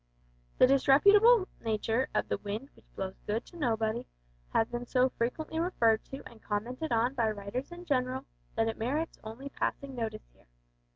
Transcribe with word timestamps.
The 0.57 0.65
disreputable 0.65 1.47
nature 1.63 2.09
of 2.15 2.27
the 2.27 2.39
wind 2.39 2.69
which 2.75 2.91
blows 2.95 3.21
good 3.27 3.45
to 3.45 3.55
nobody 3.55 4.07
has 4.51 4.67
been 4.67 4.87
so 4.87 5.09
frequently 5.09 5.59
referred 5.59 6.03
to 6.05 6.27
and 6.27 6.41
commented 6.41 6.91
on 6.91 7.13
by 7.13 7.29
writers 7.29 7.71
in 7.71 7.85
general 7.85 8.25
that 8.55 8.67
it 8.67 8.79
merits 8.79 9.19
only 9.23 9.49
passing 9.49 9.93
notice 9.93 10.23
here. 10.33 10.47